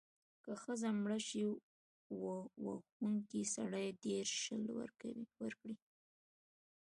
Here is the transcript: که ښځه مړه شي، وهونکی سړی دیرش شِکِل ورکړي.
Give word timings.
که 0.43 0.51
ښځه 0.61 0.87
مړه 1.01 1.19
شي، 1.27 1.41
وهونکی 2.63 3.41
سړی 3.55 3.87
دیرش 4.03 4.31
شِکِل 4.43 4.63
ورکړي. 5.43 5.75